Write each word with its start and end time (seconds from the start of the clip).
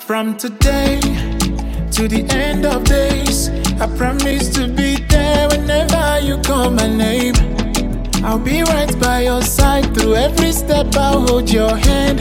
From 0.00 0.36
today 0.36 1.00
to 1.92 2.08
the 2.08 2.26
end 2.30 2.64
of 2.64 2.84
days, 2.84 3.50
I 3.80 3.86
promise 3.96 4.48
to 4.54 4.66
be 4.68 4.96
there 5.08 5.48
whenever 5.48 6.20
you 6.20 6.38
call 6.38 6.70
my 6.70 6.86
name. 6.86 7.34
I'll 8.24 8.38
be 8.38 8.62
right 8.62 8.98
by 9.00 9.22
your 9.24 9.42
side 9.42 9.94
through 9.94 10.14
every 10.14 10.52
step. 10.52 10.94
I'll 10.96 11.26
hold 11.26 11.50
your 11.50 11.76
hand, 11.76 12.20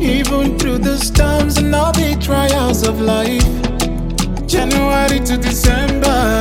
even 0.00 0.58
through 0.58 0.78
the 0.78 0.98
storms 0.98 1.56
and 1.56 1.74
all 1.74 1.92
the 1.92 2.16
trials 2.20 2.86
of 2.86 3.00
life. 3.00 3.46
January 4.46 5.20
to 5.20 5.36
December, 5.36 6.35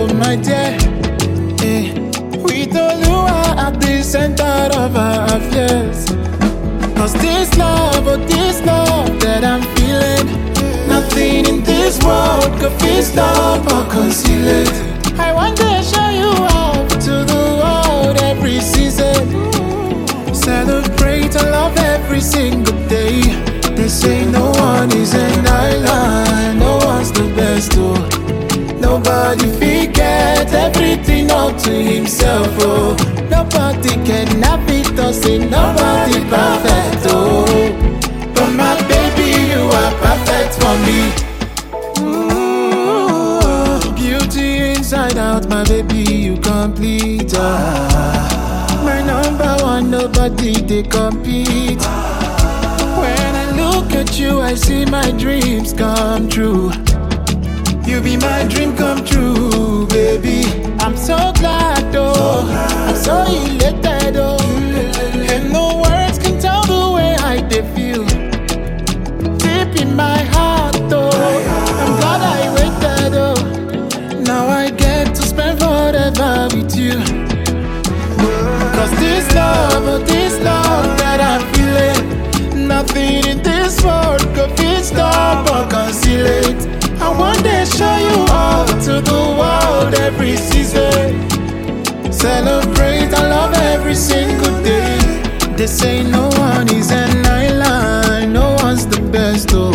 oh 0.00 0.14
my 0.14 0.36
dear. 0.36 0.76
Eh, 1.62 1.92
With 2.42 2.72
Oluwa 2.74 3.56
at 3.66 3.80
the 3.80 4.02
center 4.02 4.68
of 4.78 4.96
our 4.96 5.24
affairs. 5.36 6.06
Cause 6.96 7.12
this 7.14 7.56
love, 7.58 8.06
oh 8.06 8.16
this 8.16 8.60
love 8.64 9.20
that 9.20 9.44
I'm 9.44 9.62
feeling, 9.76 10.26
nothing 10.88 11.46
in 11.46 11.62
this 11.64 11.98
world 12.02 12.50
could 12.60 12.72
fit, 12.80 13.04
stop 13.04 13.60
or 13.72 13.90
conceal 13.90 14.46
it. 14.46 14.89
Up 31.40 31.56
to 31.64 31.70
himself, 31.70 32.48
oh. 32.60 32.96
Nobody 33.30 33.94
can 34.08 34.28
have 34.42 34.68
it, 34.68 34.98
or 34.98 35.12
say 35.12 35.38
nobody 35.38 36.18
perfect, 36.28 37.06
oh. 37.08 37.46
But 38.34 38.50
my 38.60 38.74
baby, 38.88 39.28
you 39.52 39.62
are 39.80 39.92
perfect 40.04 40.52
for 40.60 40.74
me. 40.86 41.00
Ooh, 42.60 43.80
beauty 43.94 44.70
inside 44.74 45.16
out, 45.18 45.48
my 45.48 45.64
baby, 45.64 46.02
you 46.26 46.36
complete. 46.38 47.32
ah. 47.36 48.82
My 48.84 49.00
number 49.02 49.52
one, 49.64 49.90
nobody 49.90 50.52
they 50.60 50.82
compete. 50.82 51.82
When 53.00 53.32
I 53.42 53.46
look 53.56 53.92
at 53.94 54.18
you, 54.18 54.40
I 54.40 54.54
see 54.54 54.84
my 54.84 55.10
dreams 55.12 55.72
come 55.72 56.28
true. 56.28 56.70
You 57.86 58.00
be 58.00 58.16
my 58.16 58.44
dream 58.48 58.76
come 58.76 59.04
true, 59.04 59.69
so 61.10 61.32
glad, 61.40 61.96
oh. 61.96 62.46
I'm 62.88 62.94
so 62.94 63.16
elated, 63.38 64.16
oh. 64.16 64.38
And 65.34 65.52
no 65.52 65.64
words 65.82 66.18
can 66.22 66.38
tell 66.38 66.62
the 66.74 66.82
way 66.96 67.12
I 67.32 67.34
they 67.50 67.64
feel. 67.74 68.04
Deep 69.44 69.72
in 69.82 69.90
my 69.96 70.18
heart, 70.34 70.76
oh. 70.92 71.10
I'm 71.82 71.92
glad 72.00 72.20
I 72.36 72.42
waited, 72.56 73.14
oh. 73.26 73.34
Now 74.30 74.46
I 74.62 74.70
get 74.70 75.06
to 75.16 75.22
spend 75.22 75.58
forever 75.58 76.48
with 76.54 76.72
you. 76.76 76.96
Cause 78.76 78.92
this 79.02 79.26
love, 79.34 79.84
oh, 79.92 79.98
this 80.12 80.34
love 80.48 80.86
that 81.02 81.18
I'm 81.30 81.42
feeling, 81.54 82.68
nothing 82.68 83.26
in 83.30 83.42
this 83.42 83.82
world 83.84 84.22
could 84.36 84.52
fit, 84.56 84.84
stop 84.84 85.42
or 85.54 85.64
conceal 85.74 86.24
it. 86.24 86.60
I 87.02 87.08
want 87.18 87.40
to 87.48 87.58
show 87.76 87.96
you 88.08 88.18
all 88.38 88.66
to 88.86 88.94
the 89.10 89.20
world 89.40 89.94
every 89.94 90.36
season. 90.36 90.79
Say 95.70 96.02
no 96.02 96.28
one 96.36 96.68
is 96.74 96.90
an 96.90 97.24
island, 97.24 98.32
no 98.32 98.54
one's 98.62 98.86
the 98.86 99.00
best, 99.12 99.50
oh. 99.52 99.70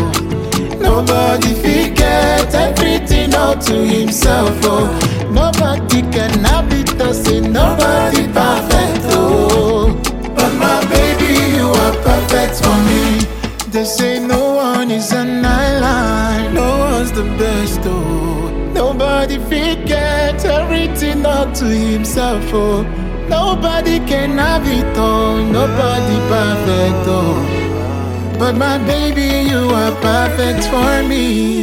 Nobody 0.80 1.54
forget 1.56 2.54
everything 2.54 3.34
all 3.34 3.56
to 3.58 3.74
himself, 3.86 4.58
oh. 4.64 4.88
Nobody 5.32 6.02
can 6.12 6.44
have 6.46 6.72
it, 6.74 6.90
oh, 7.02 7.12
say 7.14 7.40
nobody 7.40 8.28
perfect, 8.28 9.06
oh. 9.16 9.94
But 10.36 10.54
my 10.56 10.80
baby, 10.90 11.56
you 11.58 11.68
are 11.70 11.96
perfect 12.04 12.56
for 12.64 12.78
me. 12.90 13.20
They 13.72 13.86
say 13.86 14.20
no 14.20 14.54
one 14.56 14.92
is 14.92 15.12
an 15.12 15.44
island, 15.46 16.56
no 16.56 16.78
one's 16.78 17.12
the 17.12 17.24
best, 17.40 17.80
oh. 17.86 18.52
Nobody 18.74 19.38
forget 19.38 20.44
everything 20.46 21.26
all 21.26 21.52
to 21.54 21.66
himself, 21.66 22.44
oh. 22.54 22.84
Nobody 23.30 24.00
can 24.00 24.38
have 24.38 24.68
it 24.68 24.98
all, 24.98 25.38
nobody 25.38 26.18
perfect, 26.30 27.08
oh. 27.08 28.36
But 28.38 28.56
my 28.56 28.78
baby, 28.80 29.50
you 29.50 29.70
are 29.70 29.96
perfect 30.02 30.66
for 30.66 31.08
me. 31.08 31.55